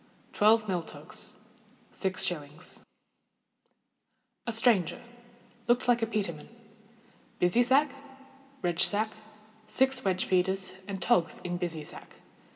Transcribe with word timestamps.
_Twelve 0.33 0.67
mill 0.67 0.81
togs. 0.81 1.33
6_s._ 1.93 2.79
A 4.47 4.51
Stranger—looked 4.51 5.87
like 5.87 6.01
a 6.01 6.07
peterman. 6.07 6.49
Busy 7.37 7.61
sack, 7.61 7.93
redge 8.63 8.91
yack, 8.91 9.11
six 9.67 10.03
wedge 10.03 10.25
feeders, 10.25 10.73
and 10.87 10.99
togs 11.03 11.39
in 11.43 11.57
busy 11.57 11.83
sack. 11.83 12.15